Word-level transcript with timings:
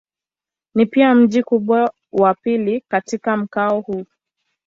Ni 0.75 0.85
pia 0.85 1.15
mji 1.15 1.39
mkubwa 1.41 1.93
wa 2.11 2.33
pili 2.33 2.81
katika 2.89 3.37
mkoa 3.37 3.69
huu. 3.69 4.05